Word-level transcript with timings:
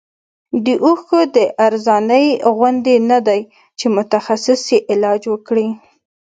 د 0.65 0.67
اوښکو 0.85 1.19
د 1.35 1.37
ارزانۍ 1.67 2.27
غوندې 2.55 2.95
نه 3.09 3.19
دی 3.27 3.41
چې 3.79 3.85
متخصص 3.97 4.61
یې 4.73 4.79
علاج 4.91 5.21
وکړي. 5.33 5.67